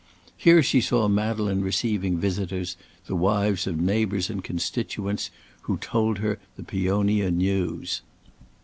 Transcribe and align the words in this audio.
Here 0.35 0.63
she 0.63 0.81
saw 0.81 1.07
Madeleine 1.07 1.61
receiving 1.61 2.17
visitors, 2.17 2.75
the 3.05 3.15
wives 3.15 3.67
of 3.67 3.79
neighbours 3.79 4.31
and 4.31 4.43
constituents, 4.43 5.29
who 5.65 5.77
told 5.77 6.17
her 6.17 6.39
the 6.55 6.63
Peonia 6.63 7.29
news. 7.29 8.01